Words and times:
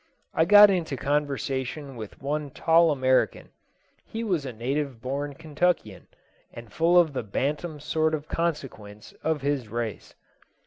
I 0.33 0.45
got 0.45 0.71
into 0.71 0.97
conversation 0.97 1.95
with 1.95 2.19
one 2.23 2.49
tall 2.49 2.89
American; 2.89 3.51
he 4.03 4.23
was 4.23 4.47
a 4.47 4.51
native 4.51 4.99
born 4.99 5.35
Kentuckian, 5.35 6.07
and 6.51 6.73
full 6.73 6.97
of 6.97 7.13
the 7.13 7.21
bantam 7.21 7.79
sort 7.79 8.15
of 8.15 8.27
consequence 8.27 9.13
of 9.21 9.43
his 9.43 9.67
race. 9.67 10.15